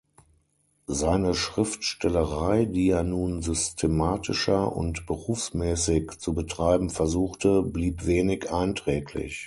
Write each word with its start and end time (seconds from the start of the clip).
Seine 0.87 1.35
Schriftstellerei, 1.35 2.65
die 2.65 2.89
er 2.89 3.03
nun 3.03 3.43
systematischer 3.43 4.75
und 4.75 5.05
berufsmäßig 5.05 6.17
zu 6.17 6.33
betreiben 6.33 6.89
versuchte, 6.89 7.61
blieb 7.61 8.07
wenig 8.07 8.51
einträglich. 8.51 9.39